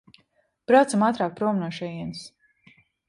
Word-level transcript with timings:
Braucam 0.71 1.05
ātrāk 1.07 1.35
prom 1.41 1.59
no 1.65 1.67
šejienes! 1.81 2.25